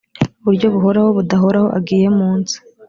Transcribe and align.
buryo 0.45 0.67
buhoraho 0.73 1.09
budahoraho 1.17 1.67
agiye 1.77 2.07
munsi 2.19 2.55